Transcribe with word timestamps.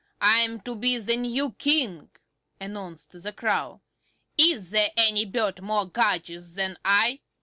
I 0.19 0.39
am 0.39 0.61
to 0.61 0.73
be 0.75 0.97
the 0.97 1.15
new 1.15 1.51
King," 1.59 2.09
announced 2.59 3.11
the 3.21 3.31
Crow. 3.31 3.81
"Is 4.35 4.71
there 4.71 4.89
any 4.97 5.25
bird 5.25 5.61
more 5.61 5.85
gorgeous 5.87 6.53
than 6.53 6.77
I?" 6.83 7.19